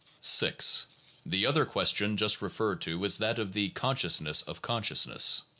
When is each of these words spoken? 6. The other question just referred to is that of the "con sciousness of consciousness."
6. 0.19 0.87
The 1.27 1.45
other 1.45 1.63
question 1.63 2.17
just 2.17 2.41
referred 2.41 2.81
to 2.81 3.03
is 3.05 3.19
that 3.19 3.37
of 3.37 3.53
the 3.53 3.69
"con 3.69 3.95
sciousness 3.97 4.43
of 4.47 4.59
consciousness." 4.59 5.43